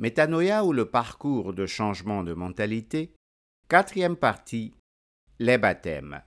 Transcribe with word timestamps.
Métanoïa 0.00 0.64
ou 0.64 0.72
le 0.72 0.86
parcours 0.86 1.52
de 1.52 1.66
changement 1.66 2.24
de 2.24 2.32
mentalité? 2.32 3.12
Quatrième 3.68 4.16
partie, 4.16 4.72
les 5.38 5.58
baptêmes. 5.58 6.22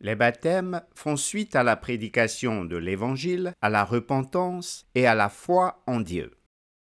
Les 0.00 0.16
baptêmes 0.16 0.82
font 0.92 1.16
suite 1.16 1.54
à 1.54 1.62
la 1.62 1.76
prédication 1.76 2.64
de 2.64 2.76
l'Évangile, 2.76 3.52
à 3.62 3.70
la 3.70 3.84
repentance 3.84 4.84
et 4.96 5.06
à 5.06 5.14
la 5.14 5.28
foi 5.28 5.84
en 5.86 6.00
Dieu. 6.00 6.32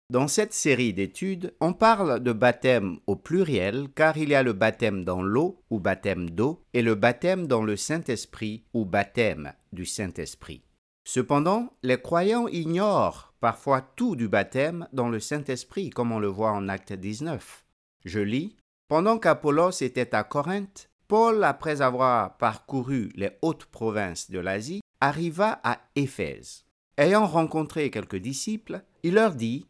Dans 0.09 0.29
cette 0.29 0.53
série 0.53 0.93
d'études, 0.93 1.53
on 1.61 1.73
parle 1.73 2.21
de 2.21 2.33
baptême 2.33 3.01
au 3.09 3.17
pluriel 3.17 3.89
car 3.97 4.17
il 4.19 4.29
y 4.29 4.37
a 4.37 4.45
le 4.45 4.53
baptême 4.53 5.03
dans 5.03 5.21
l'eau 5.21 5.65
ou 5.69 5.81
baptême 5.81 6.31
d'eau 6.31 6.63
et 6.75 6.83
le 6.83 6.95
baptême 6.95 7.49
dans 7.49 7.65
le 7.65 7.77
Saint-Esprit 7.77 8.63
ou 8.73 8.85
baptême 8.85 9.53
du 9.73 9.85
Saint-Esprit. 9.85 10.63
Cependant, 11.09 11.73
les 11.83 11.99
croyants 11.99 12.49
ignorent 12.49 13.33
parfois 13.41 13.81
tout 13.81 14.15
du 14.15 14.29
baptême 14.29 14.87
dans 14.93 15.09
le 15.09 15.21
Saint-Esprit 15.21 15.89
comme 15.89 16.13
on 16.13 16.19
le 16.19 16.27
voit 16.27 16.53
en 16.53 16.69
Acte 16.69 16.93
19. 16.93 17.65
Je 18.05 18.21
lis 18.21 18.57
Pendant 18.89 19.19
qu'Apollos 19.19 19.71
était 19.81 20.15
à 20.15 20.23
Corinthe, 20.23 20.91
Paul, 21.07 21.45
après 21.45 21.81
avoir 21.81 22.37
parcouru 22.37 23.11
les 23.15 23.31
hautes 23.41 23.65
provinces 23.65 24.31
de 24.31 24.39
l'Asie, 24.39 24.83
arriva 25.01 25.59
à 25.65 25.81
Éphèse. 25.97 26.67
Ayant 26.99 27.27
rencontré 27.27 27.91
quelques 27.91 28.17
disciples, 28.17 28.83
il 29.03 29.15
leur 29.15 29.35
dit 29.35 29.65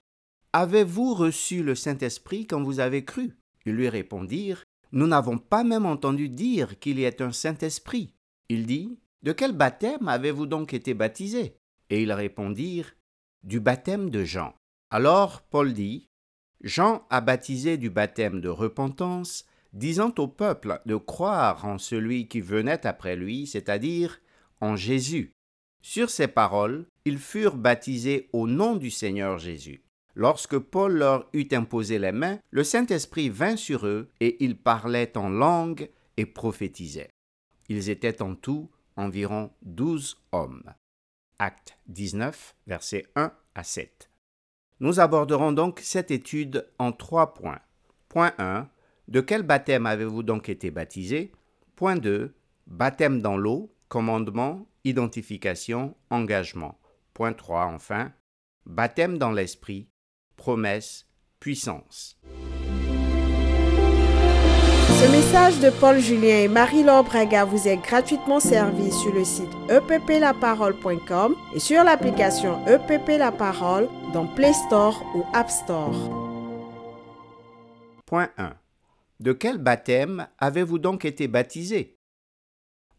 Avez-vous 0.53 1.15
reçu 1.15 1.63
le 1.63 1.77
Saint-Esprit 1.77 2.49
quand 2.49 2.65
vous 2.65 2.81
avez 2.81 3.05
cru? 3.05 3.39
Ils 3.65 3.75
lui 3.75 3.89
répondirent 3.89 4.65
Nous 4.91 5.07
n'avons 5.07 5.39
pas 5.39 5.63
même 5.63 5.87
entendu 5.87 6.31
dire 6.31 6.81
qu'il 6.81 6.99
y 6.99 7.05
ait 7.05 7.23
un 7.23 7.31
Saint-Esprit. 7.31 8.13
Il 8.49 8.67
dit 8.67 8.99
De 9.23 9.33
quel 9.33 9.53
baptême 9.53 10.07
avez-vous 10.07 10.47
donc 10.47 10.73
été 10.73 10.95
baptisés 10.95 11.57
Et 11.91 12.03
ils 12.03 12.13
répondirent 12.13 12.95
Du 13.43 13.59
baptême 13.59 14.11
de 14.11 14.25
Jean. 14.25 14.55
Alors 14.91 15.43
Paul 15.43 15.73
dit 15.73 16.09
Jean 16.63 17.07
a 17.11 17.21
baptisé 17.21 17.77
du 17.77 17.91
baptême 17.91 18.41
de 18.41 18.49
repentance 18.49 19.45
disant 19.73 20.13
au 20.19 20.29
peuple 20.29 20.81
de 20.87 20.97
croire 20.97 21.65
en 21.65 21.79
celui 21.79 22.29
qui 22.29 22.41
venait 22.41 22.87
après 22.87 23.17
lui, 23.17 23.47
c'est-à-dire 23.47 24.21
en 24.61 24.77
Jésus. 24.77 25.33
Sur 25.83 26.11
ces 26.11 26.29
paroles, 26.29 26.87
ils 27.05 27.19
furent 27.19 27.57
baptisés 27.57 28.29
au 28.33 28.47
nom 28.47 28.77
du 28.77 28.91
Seigneur 28.91 29.39
Jésus. 29.39 29.83
Lorsque 30.15 30.59
Paul 30.59 30.95
leur 30.95 31.29
eut 31.33 31.49
imposé 31.53 31.99
les 31.99 32.13
mains, 32.13 32.39
le 32.51 32.65
Saint-Esprit 32.65 33.29
vint 33.29 33.57
sur 33.57 33.87
eux, 33.87 34.09
et 34.21 34.43
ils 34.45 34.57
parlaient 34.57 35.17
en 35.17 35.29
langue 35.29 35.91
et 36.17 36.27
prophétisaient. 36.27 37.11
Ils 37.69 37.91
étaient 37.91 38.23
en 38.23 38.35
tout 38.35 38.69
environ 38.99 39.51
douze 39.63 40.21
hommes. 40.33 40.75
Acte 41.39 41.79
19, 41.87 42.57
versets 42.67 43.07
1 43.15 43.33
à 43.55 43.65
7. 43.65 44.11
Nous 44.81 45.01
aborderons 45.01 45.53
donc 45.53 45.81
cette 45.83 46.11
étude 46.11 46.69
en 46.79 46.93
trois 46.93 47.33
points. 47.33 47.61
Point 48.09 48.35
1 48.39 48.69
de 49.09 49.23
quel 49.23 49.43
baptême 49.43 49.87
avez-vous 49.87 50.23
donc 50.23 50.51
été 50.51 50.71
baptisé? 50.71 51.33
Point 51.77 51.97
2. 51.97 52.35
Baptême 52.67 53.23
dans 53.23 53.39
l'eau, 53.39 53.75
commandement, 53.89 54.69
identification, 54.85 55.97
engagement. 56.11 56.79
Point 57.15 57.33
3. 57.33 57.65
Enfin, 57.65 58.13
baptême 58.67 59.17
dans 59.17 59.33
l'esprit, 59.33 59.89
promesse, 60.37 61.09
puissance. 61.41 62.21
Ce 64.99 65.09
message 65.13 65.61
de 65.61 65.71
Paul 65.71 66.01
Julien 66.01 66.41
et 66.41 66.49
Marie-Laure 66.49 67.05
Braga 67.05 67.45
vous 67.45 67.69
est 67.69 67.77
gratuitement 67.77 68.41
servi 68.41 68.91
sur 68.91 69.15
le 69.15 69.23
site 69.23 69.49
epplaparole.com 69.71 71.37
et 71.55 71.61
sur 71.61 71.85
l'application 71.85 72.67
EPP 72.67 73.17
La 73.17 73.31
Parole 73.31 73.89
dans 74.13 74.27
Play 74.27 74.53
Store 74.53 75.01
ou 75.15 75.23
App 75.33 75.51
Store. 75.51 75.95
Point 78.07 78.31
1. 78.39 78.55
De 79.21 79.33
quel 79.33 79.59
baptême 79.59 80.27
avez-vous 80.39 80.81
donc 80.81 81.05
été 81.05 81.29
baptisé? 81.29 81.97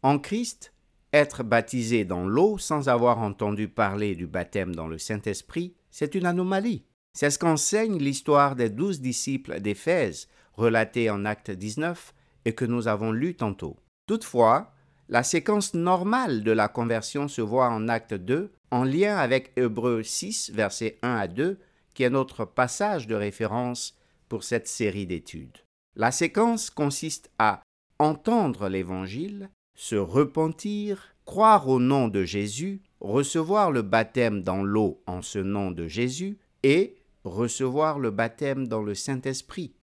En 0.02 0.18
Christ, 0.18 0.72
être 1.12 1.42
baptisé 1.42 2.06
dans 2.06 2.24
l'eau 2.26 2.56
sans 2.56 2.88
avoir 2.88 3.18
entendu 3.18 3.68
parler 3.68 4.14
du 4.14 4.26
baptême 4.26 4.74
dans 4.74 4.88
le 4.88 4.96
Saint-Esprit, 4.96 5.74
c'est 5.90 6.14
une 6.14 6.24
anomalie. 6.24 6.86
C'est 7.12 7.28
ce 7.28 7.38
qu'enseigne 7.38 7.98
l'histoire 7.98 8.56
des 8.56 8.70
douze 8.70 9.02
disciples 9.02 9.60
d'Éphèse, 9.60 10.28
relatée 10.60 11.10
en 11.10 11.24
Acte 11.24 11.50
19 11.50 12.14
et 12.44 12.54
que 12.54 12.64
nous 12.64 12.86
avons 12.86 13.12
lu 13.12 13.34
tantôt. 13.34 13.76
Toutefois, 14.06 14.72
la 15.08 15.22
séquence 15.22 15.74
normale 15.74 16.44
de 16.44 16.52
la 16.52 16.68
conversion 16.68 17.26
se 17.26 17.40
voit 17.40 17.68
en 17.68 17.88
Acte 17.88 18.14
2 18.14 18.52
en 18.70 18.84
lien 18.84 19.16
avec 19.16 19.52
Hébreux 19.56 20.02
6, 20.02 20.52
versets 20.52 20.98
1 21.02 21.16
à 21.16 21.26
2, 21.26 21.58
qui 21.94 22.04
est 22.04 22.10
notre 22.10 22.44
passage 22.44 23.06
de 23.06 23.14
référence 23.14 23.96
pour 24.28 24.44
cette 24.44 24.68
série 24.68 25.06
d'études. 25.06 25.58
La 25.96 26.12
séquence 26.12 26.70
consiste 26.70 27.30
à 27.38 27.62
entendre 27.98 28.68
l'Évangile, 28.68 29.50
se 29.76 29.96
repentir, 29.96 31.14
croire 31.24 31.68
au 31.68 31.80
nom 31.80 32.08
de 32.08 32.22
Jésus, 32.22 32.82
recevoir 33.00 33.72
le 33.72 33.82
baptême 33.82 34.42
dans 34.42 34.62
l'eau 34.62 35.02
en 35.06 35.22
ce 35.22 35.38
nom 35.38 35.70
de 35.70 35.88
Jésus 35.88 36.38
et 36.62 36.96
recevoir 37.24 37.98
le 37.98 38.10
baptême 38.10 38.68
dans 38.68 38.82
le 38.82 38.94
Saint-Esprit. 38.94 39.74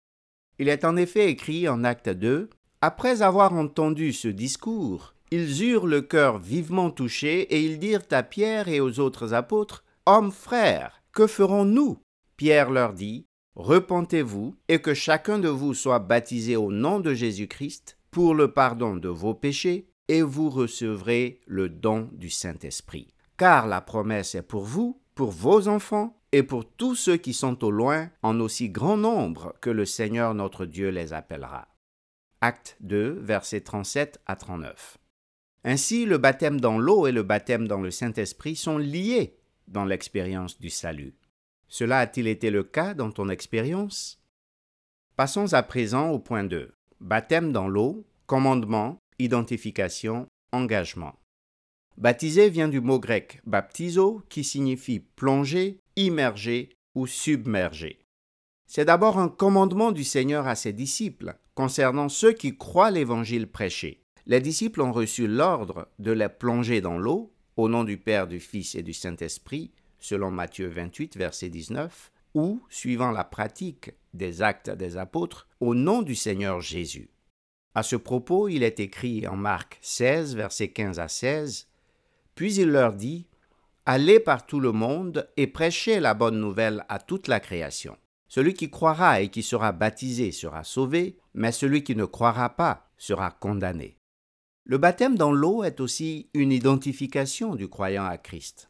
Il 0.60 0.70
est 0.70 0.86
en 0.86 0.96
effet 0.96 1.30
écrit 1.30 1.68
en 1.68 1.84
acte 1.84 2.10
2, 2.10 2.50
Après 2.82 3.22
avoir 3.22 3.54
entendu 3.54 4.14
ce 4.14 4.28
discours, 4.28 5.14
ils 5.30 5.64
eurent 5.64 5.88
le 5.88 6.02
cœur 6.02 6.40
vivement 6.40 6.90
touché 6.90 7.42
et 7.42 7.62
ils 7.62 7.80
dirent 7.80 8.08
à 8.12 8.24
Pierre 8.24 8.68
et 8.68 8.80
aux 8.80 9.00
autres 9.00 9.34
apôtres, 9.34 9.84
Hommes 10.06 10.32
frères, 10.32 11.02
que 11.12 11.28
ferons-nous? 11.28 12.00
Pierre 12.38 12.72
leur 12.72 12.94
dit, 12.94 13.26
Repentez-vous 13.56 14.56
et 14.68 14.80
que 14.80 14.94
chacun 14.94 15.40
de 15.40 15.50
vous 15.50 15.74
soit 15.74 16.00
baptisé 16.00 16.56
au 16.56 16.72
nom 16.72 17.00
de 17.00 17.14
Jésus-Christ 17.14 17.98
pour 18.12 18.36
le 18.36 18.52
pardon 18.52 18.96
de 18.96 19.10
vos 19.10 19.34
péchés, 19.34 19.90
et 20.08 20.22
vous 20.22 20.50
recevrez 20.50 21.42
le 21.46 21.68
don 21.68 22.10
du 22.14 22.30
Saint-Esprit. 22.30 23.14
Car 23.38 23.68
la 23.68 23.82
promesse 23.82 24.36
est 24.36 24.42
pour 24.42 24.64
vous, 24.64 25.02
pour 25.14 25.32
vos 25.32 25.68
enfants 25.68 26.18
et 26.38 26.44
pour 26.44 26.70
tous 26.70 26.94
ceux 26.94 27.18
qui 27.18 27.34
sont 27.34 27.64
au 27.64 27.72
loin, 27.72 28.12
en 28.22 28.40
aussi 28.40 28.70
grand 28.70 28.96
nombre 28.96 29.56
que 29.60 29.72
le 29.72 29.86
Seigneur 29.86 30.36
notre 30.36 30.68
Dieu 30.68 30.90
les 30.90 31.12
appellera. 31.12 31.68
Acte 32.42 32.78
2, 32.82 33.14
versets 33.14 33.62
37 33.62 34.22
à 34.28 34.36
39. 34.36 35.00
Ainsi, 35.64 36.06
le 36.06 36.20
baptême 36.20 36.62
dans 36.62 36.78
l'eau 36.78 37.08
et 37.08 37.12
le 37.12 37.24
baptême 37.24 37.68
dans 37.68 37.82
le 37.82 37.90
Saint-Esprit 37.90 38.56
sont 38.56 38.78
liés 38.78 39.36
dans 39.68 39.84
l'expérience 39.84 40.60
du 40.60 40.70
salut. 40.70 41.16
Cela 41.68 41.98
a-t-il 41.98 42.28
été 42.28 42.52
le 42.52 42.64
cas 42.64 42.94
dans 42.94 43.10
ton 43.10 43.30
expérience? 43.30 44.22
Passons 45.16 45.56
à 45.56 45.64
présent 45.64 46.12
au 46.12 46.20
point 46.20 46.44
2. 46.44 46.72
Baptême 47.02 47.52
dans 47.52 47.68
l'eau, 47.68 48.06
commandement, 48.28 49.00
identification, 49.18 50.28
engagement. 50.52 51.16
Baptiser 51.98 52.52
vient 52.52 52.68
du 52.68 52.80
mot 52.80 53.00
grec 53.00 53.42
baptizo 53.48 54.22
qui 54.30 54.44
signifie 54.44 55.00
plonger, 55.00 55.82
immerger 55.98 56.70
ou 56.96 57.08
submerger. 57.08 58.00
C'est 58.66 58.86
d'abord 58.86 59.20
un 59.20 59.28
commandement 59.28 59.92
du 59.92 60.04
Seigneur 60.04 60.48
à 60.48 60.56
ses 60.56 60.72
disciples 60.72 61.36
concernant 61.56 62.08
ceux 62.08 62.34
qui 62.34 62.58
croient 62.58 62.92
l'évangile 62.92 63.48
prêché. 63.48 64.04
Les 64.26 64.40
disciples 64.42 64.82
ont 64.82 64.92
reçu 64.92 65.28
l'ordre 65.28 65.90
de 66.00 66.12
les 66.12 66.30
plonger 66.30 66.82
dans 66.82 66.98
l'eau, 66.98 67.34
au 67.56 67.70
nom 67.70 67.84
du 67.84 67.98
Père, 67.98 68.28
du 68.28 68.40
Fils 68.40 68.76
et 68.76 68.84
du 68.84 68.94
Saint-Esprit, 68.94 69.72
selon 70.00 70.32
Matthieu 70.32 70.68
28, 70.68 71.18
verset 71.18 71.50
19, 71.50 72.12
ou, 72.36 72.62
suivant 72.70 73.12
la 73.12 73.24
pratique 73.24 73.92
des 74.14 74.42
actes 74.42 74.70
des 74.70 74.98
apôtres, 74.98 75.48
au 75.60 75.74
nom 75.74 76.02
du 76.02 76.14
Seigneur 76.14 76.62
Jésus. 76.62 77.10
À 77.74 77.84
ce 77.84 77.96
propos, 77.96 78.50
il 78.50 78.64
est 78.64 78.80
écrit 78.80 79.28
en 79.28 79.36
Marc 79.36 79.80
16, 79.82 80.36
verset 80.36 80.70
15 80.70 81.00
à 81.00 81.08
16, 81.08 81.68
Puis 82.36 82.56
il 82.56 82.70
leur 82.70 82.94
dit, 82.94 83.28
Allez 83.90 84.20
par 84.20 84.46
tout 84.46 84.60
le 84.60 84.72
monde 84.72 85.28
et 85.38 85.48
prêchez 85.48 86.00
la 86.00 86.14
bonne 86.14 86.40
nouvelle 86.40 86.86
à 86.88 87.00
toute 87.00 87.28
la 87.28 87.40
création. 87.40 87.98
Celui 88.28 88.54
qui 88.54 88.70
croira 88.70 89.22
et 89.22 89.30
qui 89.30 89.42
sera 89.42 89.72
baptisé 89.72 90.32
sera 90.32 90.64
sauvé, 90.64 91.18
mais 91.34 91.52
celui 91.52 91.84
qui 91.84 91.96
ne 91.96 92.06
croira 92.06 92.50
pas 92.50 92.92
sera 92.98 93.32
condamné. 93.32 93.98
Le 94.66 94.78
baptême 94.78 95.16
dans 95.16 95.32
l'eau 95.32 95.64
est 95.64 95.80
aussi 95.80 96.30
une 96.36 96.52
identification 96.52 97.56
du 97.56 97.68
croyant 97.68 98.06
à 98.06 98.20
Christ 98.20 98.70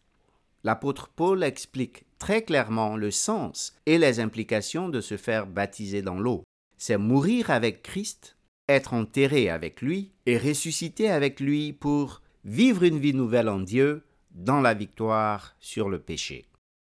l'apôtre 0.67 1.07
Paul 1.15 1.43
explique 1.43 2.03
très 2.19 2.41
clairement 2.41 2.97
le 2.97 3.09
sens 3.09 3.73
et 3.85 3.97
les 3.97 4.19
implications 4.19 4.89
de 4.89 4.99
se 4.99 5.15
faire 5.15 5.47
baptiser 5.47 6.01
dans 6.01 6.19
l'eau. 6.19 6.43
C'est 6.77 6.97
mourir 6.97 7.51
avec 7.51 7.83
Christ, 7.83 8.35
être 8.67 8.93
enterré 8.93 9.49
avec 9.49 9.81
lui 9.81 10.11
et 10.25 10.37
ressusciter 10.37 11.09
avec 11.09 11.39
lui 11.39 11.71
pour 11.71 12.21
vivre 12.43 12.83
une 12.83 12.99
vie 12.99 13.13
nouvelle 13.13 13.47
en 13.47 13.59
Dieu 13.61 14.03
dans 14.37 14.61
la 14.61 14.73
victoire 14.73 15.55
sur 15.59 15.89
le 15.89 15.99
péché. 15.99 16.45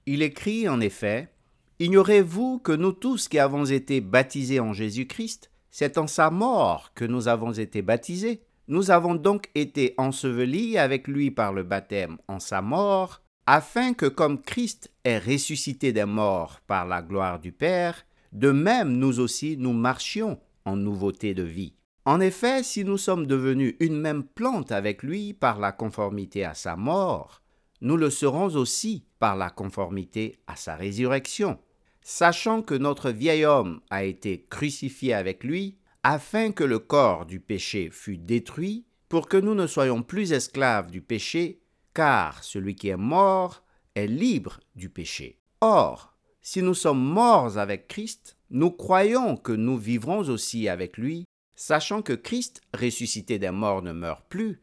Il 0.07 0.23
écrit 0.23 0.69
en 0.69 0.81
effet 0.81 1.31
Ignorez-vous 1.79 2.59
que 2.59 2.73
nous 2.73 2.93
tous 2.93 3.29
qui 3.29 3.39
avons 3.39 3.65
été 3.65 4.01
baptisés 4.01 4.59
en 4.59 4.73
Jésus-Christ, 4.73 5.51
c'est 5.71 5.97
en 5.97 6.09
sa 6.09 6.31
mort 6.31 6.93
que 6.95 7.05
nous 7.05 7.29
avons 7.29 7.53
été 7.53 7.83
baptisés 7.83 8.43
Nous 8.67 8.91
avons 8.91 9.15
donc 9.15 9.49
été 9.55 9.95
ensevelis 9.97 10.77
avec 10.77 11.07
lui 11.07 11.31
par 11.31 11.53
le 11.53 11.63
baptême 11.63 12.19
en 12.27 12.41
sa 12.41 12.61
mort, 12.63 13.23
afin 13.47 13.95
que 13.95 14.07
comme 14.07 14.43
Christ 14.43 14.91
est 15.05 15.19
ressuscité 15.19 15.93
des 15.93 16.05
morts 16.05 16.61
par 16.67 16.85
la 16.85 17.01
gloire 17.01 17.39
du 17.39 17.53
Père, 17.53 18.05
de 18.33 18.51
même 18.51 18.97
nous 18.97 19.21
aussi 19.21 19.57
nous 19.57 19.73
marchions 19.73 20.39
en 20.65 20.77
nouveauté 20.77 21.33
de 21.33 21.45
vie. 21.45 21.75
En 22.09 22.21
effet, 22.21 22.63
si 22.63 22.87
nous 22.87 22.97
sommes 22.97 23.27
devenus 23.27 23.75
une 23.81 24.01
même 24.01 24.25
plante 24.25 24.73
avec 24.73 25.03
lui 25.03 25.35
par 25.35 25.59
la 25.59 25.73
conformité 25.73 26.43
à 26.43 26.55
sa 26.55 26.75
mort, 26.75 27.43
nous 27.83 27.99
le 27.99 28.09
serons 28.09 28.57
aussi 28.57 29.05
par 29.19 29.37
la 29.37 29.51
conformité 29.51 30.39
à 30.47 30.57
sa 30.57 30.75
résurrection, 30.75 31.59
sachant 32.01 32.63
que 32.63 32.75
notre 32.75 33.11
vieil 33.11 33.45
homme 33.45 33.83
a 33.91 34.05
été 34.05 34.47
crucifié 34.49 35.13
avec 35.13 35.45
lui, 35.45 35.77
afin 36.03 36.51
que 36.51 36.65
le 36.65 36.79
corps 36.79 37.27
du 37.27 37.41
péché 37.41 37.91
fût 37.93 38.17
détruit, 38.17 38.87
pour 39.11 39.29
que 39.29 39.37
nous 39.37 39.55
ne 39.55 39.67
soyons 39.67 40.03
plus 40.03 40.33
esclaves 40.33 40.91
du 40.91 41.03
péché, 41.03 41.61
car 41.93 42.43
celui 42.43 42.75
qui 42.75 42.89
est 42.89 42.97
mort 42.97 43.63
est 43.95 44.07
libre 44.07 44.61
du 44.77 44.89
péché. 44.89 45.43
Or, 45.61 46.17
si 46.41 46.63
nous 46.63 46.73
sommes 46.73 47.05
morts 47.05 47.59
avec 47.59 47.87
Christ, 47.87 48.39
nous 48.49 48.71
croyons 48.71 49.37
que 49.37 49.53
nous 49.53 49.77
vivrons 49.77 50.21
aussi 50.21 50.71
avec 50.71 50.97
lui, 50.97 51.27
sachant 51.59 52.03
que 52.03 52.13
Christ, 52.13 52.61
ressuscité 52.73 53.41
des 53.41 53.51
morts, 53.51 53.83
ne 53.83 53.93
meurt 53.93 54.25
plus. 54.29 54.61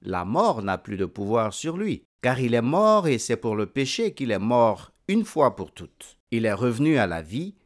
La 0.00 0.24
mort 0.24 0.62
n'a 0.62 0.78
plus 0.78 0.96
de 0.96 1.04
pouvoir 1.04 1.52
sur 1.52 1.76
lui, 1.76 2.04
car 2.22 2.38
il 2.38 2.54
est 2.54 2.62
mort 2.62 3.08
et 3.08 3.18
c'est 3.18 3.36
pour 3.36 3.56
le 3.56 3.66
péché 3.66 4.14
qu'il 4.14 4.30
est 4.30 4.38
mort 4.38 4.92
une 5.08 5.24
fois 5.24 5.56
pour 5.56 5.72
toutes. 5.72 6.18
Il 6.30 6.46
est 6.46 6.52
revenu 6.52 6.98
à 6.98 7.08
la 7.08 7.20
vie 7.20 7.56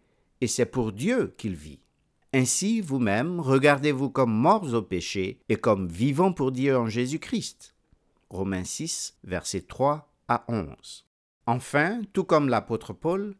et 0.40 0.46
c'est 0.46 0.66
pour 0.66 0.92
Dieu 0.92 1.34
qu'il 1.36 1.54
vit. 1.54 1.80
Ainsi, 2.32 2.80
vous-même, 2.80 3.38
regardez-vous 3.38 4.08
comme 4.08 4.32
morts 4.32 4.72
au 4.72 4.82
péché 4.82 5.40
et 5.50 5.56
comme 5.56 5.86
vivants 5.86 6.32
pour 6.32 6.50
Dieu 6.50 6.78
en 6.78 6.86
Jésus-Christ. 6.86 7.74
Romains 8.30 8.64
6, 8.64 9.18
versets 9.24 9.62
3 9.62 10.10
à 10.28 10.44
11. 10.48 11.06
Enfin, 11.46 12.00
tout 12.14 12.24
comme 12.24 12.48
l'apôtre 12.48 12.94
Paul, 12.94 13.36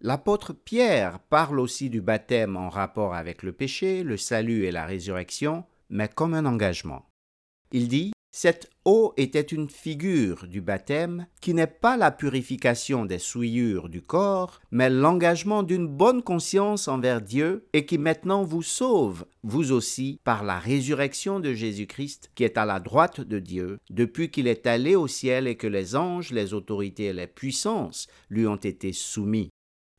l'apôtre 0.00 0.52
Pierre 0.52 1.18
parle 1.18 1.60
aussi 1.60 1.90
du 1.90 2.00
baptême 2.00 2.56
en 2.56 2.68
rapport 2.68 3.14
avec 3.14 3.42
le 3.42 3.52
péché, 3.52 4.02
le 4.02 4.16
salut 4.16 4.64
et 4.64 4.70
la 4.70 4.86
résurrection, 4.86 5.64
mais 5.88 6.08
comme 6.08 6.34
un 6.34 6.46
engagement. 6.46 7.06
Il 7.72 7.88
dit 7.88 8.12
cette 8.32 8.70
eau 8.84 9.12
était 9.16 9.40
une 9.40 9.68
figure 9.68 10.46
du 10.46 10.60
baptême 10.60 11.26
qui 11.40 11.52
n'est 11.52 11.66
pas 11.66 11.96
la 11.96 12.12
purification 12.12 13.04
des 13.04 13.18
souillures 13.18 13.88
du 13.88 14.02
corps, 14.02 14.60
mais 14.70 14.88
l'engagement 14.88 15.64
d'une 15.64 15.88
bonne 15.88 16.22
conscience 16.22 16.86
envers 16.86 17.22
Dieu 17.22 17.66
et 17.72 17.84
qui 17.86 17.98
maintenant 17.98 18.44
vous 18.44 18.62
sauve, 18.62 19.26
vous 19.42 19.72
aussi, 19.72 20.20
par 20.22 20.44
la 20.44 20.60
résurrection 20.60 21.40
de 21.40 21.52
Jésus-Christ 21.54 22.30
qui 22.36 22.44
est 22.44 22.56
à 22.56 22.64
la 22.64 22.78
droite 22.78 23.20
de 23.20 23.40
Dieu, 23.40 23.80
depuis 23.90 24.30
qu'il 24.30 24.46
est 24.46 24.64
allé 24.68 24.94
au 24.94 25.08
ciel 25.08 25.48
et 25.48 25.56
que 25.56 25.66
les 25.66 25.96
anges, 25.96 26.30
les 26.30 26.54
autorités 26.54 27.06
et 27.06 27.12
les 27.12 27.26
puissances 27.26 28.06
lui 28.28 28.46
ont 28.46 28.54
été 28.54 28.92
soumis. 28.92 29.49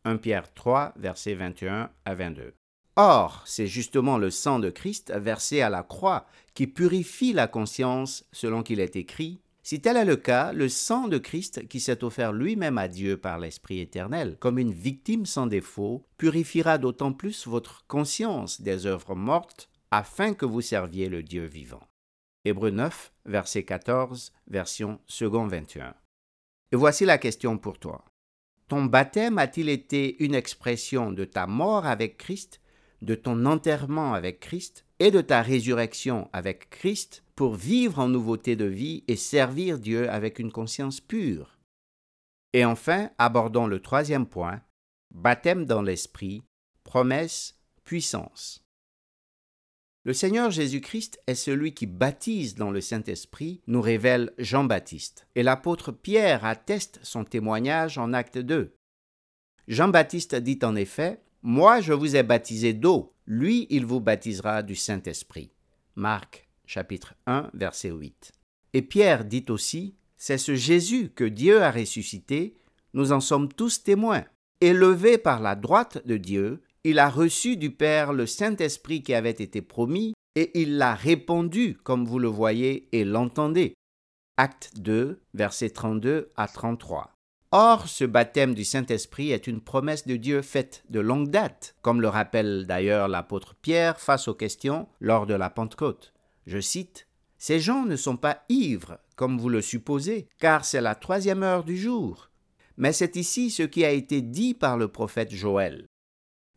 1 0.05 0.17
Pierre 0.17 0.53
3, 0.53 0.93
versets 0.97 1.35
21 1.35 1.89
à 2.05 2.15
22. 2.15 2.53
Or, 2.95 3.43
c'est 3.45 3.67
justement 3.67 4.17
le 4.17 4.29
sang 4.29 4.59
de 4.59 4.69
Christ 4.69 5.13
versé 5.15 5.61
à 5.61 5.69
la 5.69 5.83
croix 5.83 6.25
qui 6.53 6.67
purifie 6.67 7.33
la 7.33 7.47
conscience 7.47 8.25
selon 8.31 8.63
qu'il 8.63 8.79
est 8.79 8.95
écrit. 8.95 9.39
Si 9.63 9.79
tel 9.79 9.95
est 9.95 10.05
le 10.05 10.15
cas, 10.15 10.53
le 10.53 10.67
sang 10.69 11.07
de 11.07 11.17
Christ 11.17 11.67
qui 11.67 11.79
s'est 11.79 12.03
offert 12.03 12.33
lui-même 12.33 12.77
à 12.77 12.87
Dieu 12.87 13.15
par 13.15 13.39
l'Esprit 13.39 13.79
éternel, 13.79 14.35
comme 14.39 14.57
une 14.57 14.73
victime 14.73 15.25
sans 15.25 15.47
défaut, 15.47 16.05
purifiera 16.17 16.77
d'autant 16.77 17.13
plus 17.13 17.47
votre 17.47 17.85
conscience 17.87 18.59
des 18.61 18.87
œuvres 18.87 19.15
mortes, 19.15 19.69
afin 19.91 20.33
que 20.33 20.45
vous 20.45 20.61
serviez 20.61 21.09
le 21.09 21.21
Dieu 21.21 21.45
vivant. 21.45 21.83
Hébreux 22.43 22.71
9, 22.71 23.13
verset 23.25 23.63
14, 23.63 24.33
version 24.47 24.99
second 25.05 25.45
21. 25.45 25.93
Et 26.71 26.75
voici 26.75 27.05
la 27.05 27.17
question 27.17 27.57
pour 27.57 27.77
toi. 27.77 28.03
Ton 28.71 28.85
baptême 28.85 29.37
a-t-il 29.37 29.67
été 29.67 30.23
une 30.23 30.33
expression 30.33 31.11
de 31.11 31.25
ta 31.25 31.45
mort 31.45 31.85
avec 31.85 32.17
Christ 32.17 32.61
de 33.01 33.15
ton 33.15 33.45
enterrement 33.45 34.13
avec 34.13 34.39
Christ 34.39 34.85
et 34.99 35.11
de 35.11 35.19
ta 35.19 35.41
résurrection 35.41 36.29
avec 36.31 36.69
Christ 36.69 37.21
pour 37.35 37.55
vivre 37.55 37.99
en 37.99 38.07
nouveauté 38.07 38.55
de 38.55 38.63
vie 38.63 39.03
et 39.09 39.17
servir 39.17 39.77
Dieu 39.77 40.09
avec 40.09 40.39
une 40.39 40.53
conscience 40.53 41.01
pure? 41.01 41.59
Et 42.53 42.63
enfin, 42.63 43.09
abordons 43.17 43.67
le 43.67 43.81
troisième 43.81 44.25
point, 44.25 44.61
baptême 45.13 45.65
dans 45.65 45.81
l'esprit, 45.81 46.41
promesse, 46.85 47.59
puissance. 47.83 48.63
Le 50.03 50.13
Seigneur 50.13 50.49
Jésus-Christ 50.49 51.19
est 51.27 51.35
celui 51.35 51.75
qui 51.75 51.85
baptise 51.85 52.55
dans 52.55 52.71
le 52.71 52.81
Saint-Esprit, 52.81 53.61
nous 53.67 53.81
révèle 53.81 54.33
Jean-Baptiste, 54.39 55.27
et 55.35 55.43
l'apôtre 55.43 55.91
Pierre 55.91 56.43
atteste 56.43 56.99
son 57.03 57.23
témoignage 57.23 57.99
en 57.99 58.11
acte 58.11 58.39
2. 58.39 58.73
Jean-Baptiste 59.67 60.33
dit 60.35 60.57
en 60.63 60.75
effet, 60.75 61.21
moi, 61.43 61.81
je 61.81 61.93
vous 61.93 62.15
ai 62.15 62.23
baptisé 62.23 62.73
d'eau, 62.73 63.13
lui, 63.27 63.67
il 63.69 63.85
vous 63.85 63.99
baptisera 63.99 64.63
du 64.63 64.75
Saint-Esprit. 64.75 65.51
Marc 65.95 66.47
chapitre 66.65 67.13
1, 67.27 67.51
verset 67.53 67.91
8. 67.91 68.31
Et 68.73 68.81
Pierre 68.81 69.23
dit 69.23 69.45
aussi, 69.49 69.95
c'est 70.17 70.39
ce 70.39 70.55
Jésus 70.55 71.09
que 71.09 71.25
Dieu 71.25 71.61
a 71.61 71.69
ressuscité, 71.69 72.55
nous 72.95 73.11
en 73.11 73.19
sommes 73.19 73.53
tous 73.53 73.83
témoins. 73.83 74.25
Élevé 74.61 75.19
par 75.19 75.41
la 75.41 75.55
droite 75.55 76.05
de 76.07 76.17
Dieu, 76.17 76.61
il 76.83 76.99
a 76.99 77.09
reçu 77.09 77.57
du 77.57 77.71
Père 77.71 78.11
le 78.11 78.25
Saint-Esprit 78.25 79.03
qui 79.03 79.13
avait 79.13 79.29
été 79.29 79.61
promis, 79.61 80.13
et 80.35 80.59
il 80.59 80.77
l'a 80.77 80.95
répandu, 80.95 81.77
comme 81.83 82.05
vous 82.05 82.19
le 82.19 82.27
voyez 82.27 82.87
et 82.91 83.03
l'entendez. 83.03 83.75
Acte 84.37 84.71
2, 84.77 85.21
versets 85.33 85.69
32 85.69 86.29
à 86.37 86.47
33. 86.47 87.11
Or, 87.51 87.87
ce 87.89 88.05
baptême 88.05 88.55
du 88.55 88.63
Saint-Esprit 88.63 89.31
est 89.31 89.45
une 89.45 89.59
promesse 89.59 90.07
de 90.07 90.15
Dieu 90.15 90.41
faite 90.41 90.83
de 90.89 91.01
longue 91.01 91.29
date, 91.29 91.75
comme 91.81 92.01
le 92.01 92.07
rappelle 92.07 92.65
d'ailleurs 92.65 93.09
l'apôtre 93.09 93.55
Pierre 93.61 93.99
face 93.99 94.29
aux 94.29 94.33
questions 94.33 94.87
lors 95.01 95.27
de 95.27 95.33
la 95.33 95.49
Pentecôte. 95.49 96.13
Je 96.47 96.61
cite 96.61 97.07
Ces 97.37 97.59
gens 97.59 97.85
ne 97.85 97.97
sont 97.97 98.15
pas 98.15 98.43
ivres, 98.47 98.99
comme 99.17 99.37
vous 99.37 99.49
le 99.49 99.61
supposez, 99.61 100.29
car 100.39 100.63
c'est 100.63 100.81
la 100.81 100.95
troisième 100.95 101.43
heure 101.43 101.65
du 101.65 101.77
jour. 101.77 102.29
Mais 102.77 102.93
c'est 102.93 103.17
ici 103.17 103.51
ce 103.51 103.63
qui 103.63 103.83
a 103.83 103.91
été 103.91 104.21
dit 104.21 104.53
par 104.53 104.77
le 104.77 104.87
prophète 104.87 105.31
Joël. 105.31 105.85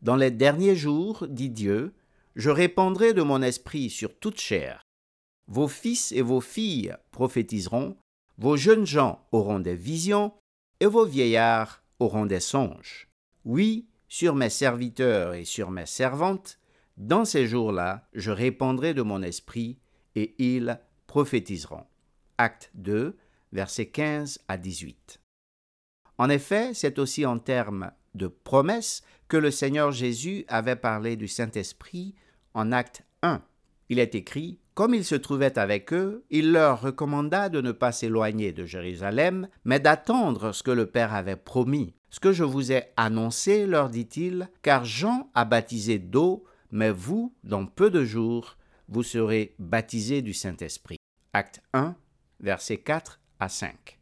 Dans 0.01 0.15
les 0.15 0.31
derniers 0.31 0.75
jours, 0.75 1.27
dit 1.27 1.49
Dieu, 1.49 1.93
je 2.35 2.49
répandrai 2.49 3.13
de 3.13 3.21
mon 3.21 3.41
esprit 3.41 3.89
sur 3.89 4.17
toute 4.19 4.39
chair. 4.39 4.81
Vos 5.47 5.67
fils 5.67 6.11
et 6.11 6.21
vos 6.21 6.41
filles 6.41 6.95
prophétiseront, 7.11 7.97
vos 8.37 8.57
jeunes 8.57 8.85
gens 8.85 9.25
auront 9.31 9.59
des 9.59 9.75
visions, 9.75 10.33
et 10.79 10.85
vos 10.85 11.05
vieillards 11.05 11.83
auront 11.99 12.25
des 12.25 12.39
songes. 12.39 13.07
Oui, 13.45 13.87
sur 14.07 14.35
mes 14.35 14.49
serviteurs 14.49 15.33
et 15.33 15.45
sur 15.45 15.71
mes 15.71 15.85
servantes, 15.85 16.59
dans 16.97 17.25
ces 17.25 17.47
jours-là, 17.47 18.07
je 18.13 18.31
répandrai 18.31 18.93
de 18.93 19.01
mon 19.01 19.21
esprit, 19.21 19.79
et 20.15 20.35
ils 20.37 20.79
prophétiseront. 21.07 21.85
Acte 22.37 22.71
2, 22.73 23.17
versets 23.51 23.89
15 23.89 24.39
à 24.47 24.57
18. 24.57 25.19
En 26.17 26.29
effet, 26.29 26.73
c'est 26.73 26.99
aussi 26.99 27.25
en 27.25 27.39
termes 27.39 27.91
de 28.15 28.27
promesse 28.27 29.03
que 29.27 29.37
le 29.37 29.51
Seigneur 29.51 29.91
Jésus 29.91 30.45
avait 30.47 30.75
parlé 30.75 31.15
du 31.15 31.27
Saint-Esprit 31.27 32.15
en 32.53 32.71
acte 32.71 33.03
1. 33.21 33.41
Il 33.89 33.99
est 33.99 34.15
écrit 34.15 34.59
comme 34.75 34.93
il 34.93 35.05
se 35.05 35.15
trouvait 35.15 35.57
avec 35.57 35.93
eux, 35.93 36.25
il 36.29 36.51
leur 36.51 36.81
recommanda 36.81 37.47
de 37.47 37.61
ne 37.61 37.71
pas 37.71 37.93
s'éloigner 37.93 38.51
de 38.51 38.65
Jérusalem, 38.65 39.47
mais 39.63 39.79
d'attendre 39.79 40.51
ce 40.51 40.63
que 40.63 40.71
le 40.71 40.85
Père 40.85 41.13
avait 41.13 41.37
promis. 41.37 41.95
Ce 42.09 42.19
que 42.19 42.33
je 42.33 42.43
vous 42.43 42.73
ai 42.73 42.83
annoncé, 42.97 43.65
leur 43.67 43.89
dit-il, 43.89 44.49
car 44.61 44.83
Jean 44.83 45.31
a 45.33 45.45
baptisé 45.45 45.97
d'eau, 45.97 46.43
mais 46.71 46.91
vous, 46.91 47.33
dans 47.45 47.65
peu 47.65 47.89
de 47.89 48.03
jours, 48.03 48.57
vous 48.89 49.01
serez 49.01 49.55
baptisés 49.59 50.21
du 50.21 50.33
Saint-Esprit. 50.33 50.97
Acte 51.31 51.61
1, 51.73 51.95
versets 52.41 52.79
4 52.79 53.21
à 53.39 53.47
5. 53.47 53.97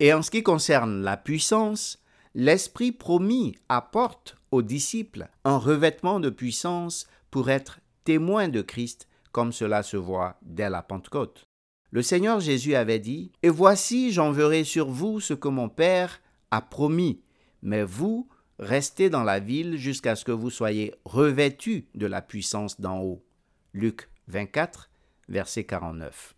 Et 0.00 0.12
en 0.12 0.22
ce 0.22 0.32
qui 0.32 0.42
concerne 0.42 1.02
la 1.02 1.16
puissance, 1.16 2.02
l'Esprit 2.36 2.92
promis 2.92 3.56
apporte 3.70 4.36
aux 4.50 4.60
disciples 4.60 5.26
un 5.44 5.56
revêtement 5.56 6.20
de 6.20 6.28
puissance 6.28 7.06
pour 7.30 7.48
être 7.48 7.80
témoins 8.04 8.48
de 8.48 8.60
Christ 8.60 9.08
comme 9.32 9.52
cela 9.52 9.82
se 9.82 9.96
voit 9.96 10.36
dès 10.42 10.68
la 10.68 10.82
Pentecôte. 10.82 11.46
Le 11.90 12.02
Seigneur 12.02 12.40
Jésus 12.40 12.74
avait 12.74 12.98
dit, 12.98 13.32
Et 13.42 13.48
voici 13.48 14.12
j'enverrai 14.12 14.64
sur 14.64 14.90
vous 14.90 15.18
ce 15.18 15.32
que 15.32 15.48
mon 15.48 15.70
Père 15.70 16.20
a 16.50 16.60
promis, 16.60 17.22
mais 17.62 17.84
vous 17.84 18.28
restez 18.58 19.08
dans 19.08 19.24
la 19.24 19.40
ville 19.40 19.78
jusqu'à 19.78 20.14
ce 20.14 20.26
que 20.26 20.32
vous 20.32 20.50
soyez 20.50 20.94
revêtus 21.06 21.88
de 21.94 22.06
la 22.06 22.20
puissance 22.20 22.78
d'en 22.82 23.00
haut. 23.00 23.24
Luc 23.72 24.10
24, 24.28 24.90
verset 25.30 25.64
49. 25.64 26.34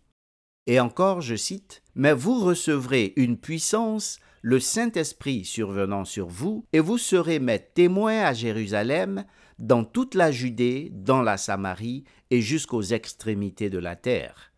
Et 0.65 0.79
encore, 0.79 1.19
je 1.19 1.35
cite, 1.35 1.83
Mais 1.93 2.13
vous 2.13 2.39
recevrez 2.39 3.11
une 3.17 3.37
puissance, 3.37 4.19
le 4.41 4.59
Saint-Esprit 4.59 5.45
survenant 5.45 6.05
sur 6.05 6.27
vous, 6.27 6.65
et 6.73 6.79
vous 6.79 6.97
serez 6.97 7.39
mes 7.39 7.59
témoins 7.59 8.21
à 8.21 8.33
Jérusalem, 8.33 9.25
dans 9.57 9.83
toute 9.83 10.15
la 10.15 10.31
Judée, 10.31 10.89
dans 10.93 11.21
la 11.21 11.37
Samarie 11.37 12.05
et 12.31 12.41
jusqu'aux 12.41 12.81
extrémités 12.81 13.69
de 13.69 13.79
la 13.79 13.95
terre. 13.95 14.53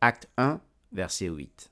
Acte 0.00 0.30
1, 0.38 0.60
verset 0.92 1.28
8. 1.28 1.70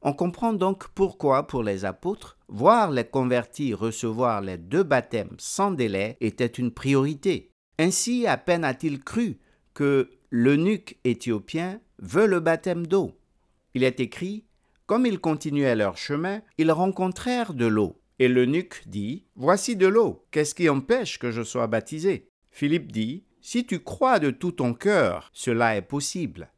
On 0.00 0.12
comprend 0.12 0.52
donc 0.52 0.88
pourquoi, 0.88 1.46
pour 1.46 1.62
les 1.62 1.84
apôtres, 1.84 2.38
voir 2.48 2.90
les 2.90 3.04
convertis 3.04 3.74
recevoir 3.74 4.40
les 4.40 4.56
deux 4.56 4.84
baptêmes 4.84 5.34
sans 5.38 5.70
délai 5.70 6.16
était 6.20 6.46
une 6.46 6.70
priorité. 6.70 7.50
Ainsi, 7.78 8.26
à 8.26 8.36
peine 8.36 8.64
a-t-il 8.64 9.02
cru 9.02 9.38
que 9.74 10.10
l'eunuque 10.30 10.98
éthiopien 11.04 11.80
veut 11.98 12.26
le 12.26 12.40
baptême 12.40 12.86
d'eau. 12.86 13.18
Il 13.74 13.84
est 13.84 14.00
écrit 14.00 14.44
Comme 14.88 15.04
ils 15.04 15.20
continuaient 15.20 15.76
leur 15.76 15.98
chemin, 15.98 16.40
ils 16.56 16.72
rencontrèrent 16.72 17.52
de 17.52 17.66
l'eau. 17.66 18.00
Et 18.18 18.26
l'eunuque 18.26 18.82
dit 18.86 19.26
Voici 19.36 19.76
de 19.76 19.86
l'eau, 19.86 20.24
qu'est-ce 20.30 20.54
qui 20.54 20.70
empêche 20.70 21.18
que 21.18 21.30
je 21.30 21.42
sois 21.42 21.66
baptisé? 21.66 22.30
Philippe 22.50 22.90
dit 22.90 23.22
Si 23.42 23.66
tu 23.66 23.80
crois 23.80 24.18
de 24.18 24.30
tout 24.30 24.52
ton 24.52 24.72
cœur, 24.72 25.28
cela 25.34 25.76
est 25.76 25.82
possible. 25.82 26.50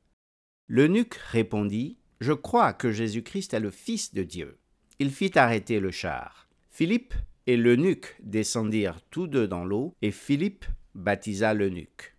L'eunuque 0.68 1.16
répondit 1.16 1.99
Je 2.20 2.32
crois 2.32 2.72
que 2.72 2.92
Jésus-Christ 2.92 3.52
est 3.52 3.58
le 3.58 3.72
Fils 3.72 4.14
de 4.14 4.22
Dieu. 4.22 4.60
Il 5.00 5.10
fit 5.10 5.37
arrêter 5.37 5.80
le 5.80 5.90
char. 5.90 6.49
Philippe 6.68 7.14
et 7.49 7.56
l'eunuque 7.56 8.14
descendirent 8.22 9.02
tous 9.10 9.26
deux 9.26 9.49
dans 9.49 9.64
l'eau, 9.64 9.96
et 10.02 10.12
Philippe 10.12 10.66
baptisa 10.94 11.52
l'eunuque. 11.52 12.14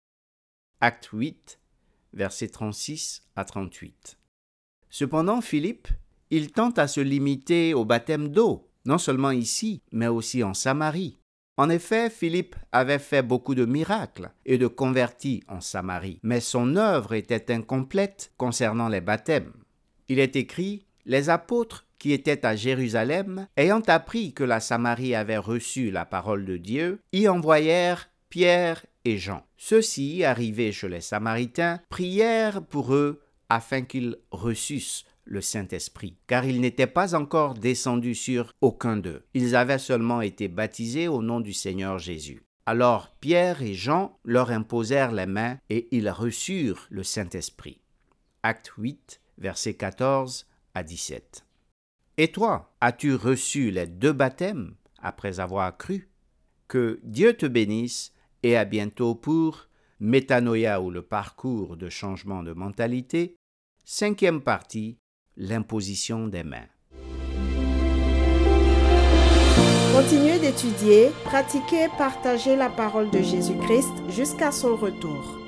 Acte 0.82 1.08
8, 1.13 1.58
versets 2.12 2.50
36 2.50 3.24
à 3.38 3.46
38. 3.46 4.18
Cependant, 4.89 5.39
Philippe, 5.39 5.88
il 6.32 6.52
tente 6.52 6.80
à 6.80 6.88
se 6.88 7.02
limiter 7.02 7.74
au 7.74 7.86
baptême 7.86 8.30
d'eau, 8.30 8.70
non 8.86 8.98
seulement 8.98 9.32
ici, 9.32 9.82
mais 9.92 10.08
aussi 10.08 10.44
en 10.44 10.54
Samarie. 10.54 11.20
En 11.58 11.70
effet, 11.70 12.10
Philippe 12.10 12.56
avait 12.72 12.98
fait 12.98 13.22
beaucoup 13.22 13.54
de 13.54 13.66
miracles 13.66 14.32
et 14.46 14.58
de 14.58 14.68
convertis 14.68 15.44
en 15.48 15.60
Samarie, 15.60 16.20
mais 16.24 16.40
son 16.40 16.78
œuvre 16.78 17.14
était 17.14 17.54
incomplète 17.54 18.32
concernant 18.38 18.88
les 18.88 19.02
baptêmes. 19.02 19.52
Il 20.08 20.18
est 20.20 20.36
écrit 20.38 20.86
Les 21.06 21.30
apôtres 21.30 21.86
qui 22.00 22.14
étaient 22.14 22.46
à 22.46 22.56
Jérusalem, 22.56 23.48
ayant 23.58 23.84
appris 23.88 24.34
que 24.34 24.44
la 24.44 24.60
Samarie 24.60 25.14
avait 25.14 25.38
reçu 25.38 25.92
la 25.92 26.06
parole 26.06 26.46
de 26.46 26.58
Dieu, 26.58 27.00
y 27.12 27.28
envoyèrent 27.28 28.10
Pierre 28.30 28.86
et 29.06 29.18
Jean. 29.18 29.44
Ceux-ci, 29.58 30.24
arrivés 30.24 30.72
chez 30.72 30.90
les 30.90 31.02
Samaritains, 31.02 31.80
prièrent 31.90 32.64
pour 32.64 32.96
eux 32.96 33.22
afin 33.50 33.82
qu'ils 33.82 34.16
reçussent 34.32 35.06
le 35.32 35.42
Saint-Esprit, 35.42 36.18
car 36.28 36.46
ils 36.46 36.60
n'étaient 36.60 36.88
pas 36.88 37.16
encore 37.16 37.54
descendus 37.54 38.16
sur 38.16 38.52
aucun 38.60 38.98
d'eux. 38.98 39.24
Ils 39.34 39.56
avaient 39.56 39.80
seulement 39.80 40.22
été 40.22 40.50
baptisés 40.50 41.08
au 41.08 41.22
nom 41.22 41.40
du 41.40 41.54
Seigneur 41.54 41.98
Jésus. 41.98 42.44
Alors 42.66 43.16
Pierre 43.22 43.62
et 43.62 43.74
Jean 43.74 44.20
leur 44.26 44.52
imposèrent 44.52 45.14
les 45.14 45.26
mains 45.26 45.58
et 45.70 45.88
ils 45.92 46.10
reçurent 46.10 46.86
le 46.90 47.04
Saint-Esprit. 47.04 47.80
Acte 48.44 48.74
8, 48.78 49.22
versets 49.38 49.74
14 49.74 50.48
à 50.74 50.84
17. 50.84 51.46
Et 52.18 52.32
toi, 52.32 52.76
as-tu 52.82 53.16
reçu 53.16 53.72
les 53.72 53.88
deux 53.88 54.14
baptêmes 54.14 54.76
après 55.00 55.40
avoir 55.40 55.78
cru? 55.78 56.10
Que 56.68 57.00
Dieu 57.04 57.34
te 57.34 57.46
bénisse 57.46 58.14
et 58.44 58.58
à 58.58 58.66
bientôt 58.66 59.16
pour 59.16 59.68
Métanoïa 60.02 60.82
ou 60.82 60.92
le 60.92 61.02
parcours 61.02 61.78
de 61.78 61.90
changement 61.90 62.44
de 62.44 62.54
mentalité. 62.54 63.36
Cinquième 63.86 64.42
partie, 64.42 64.98
l'imposition 65.38 66.28
des 66.28 66.44
mains. 66.44 66.68
Continuez 69.94 70.40
d'étudier, 70.40 71.10
pratiquer 71.26 71.84
et 71.84 71.98
partager 71.98 72.56
la 72.56 72.70
parole 72.70 73.10
de 73.10 73.22
Jésus-Christ 73.22 74.10
jusqu'à 74.10 74.52
son 74.52 74.76
retour. 74.76 75.40